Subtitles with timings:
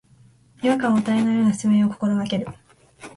[0.63, 2.47] 違和感を与えないような説明を心がける